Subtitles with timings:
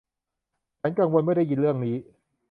[0.79, 1.95] ฉันกังวลเมื่อได้ยินเรื่องนี้